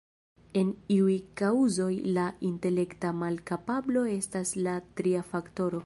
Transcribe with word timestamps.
En 0.59 0.69
iuj 0.95 1.17
kaŭzoj 1.41 1.91
la 2.17 2.25
intelekta 2.49 3.13
malkapablo 3.21 4.05
estas 4.19 4.57
la 4.69 4.79
tria 5.01 5.27
faktoro. 5.35 5.77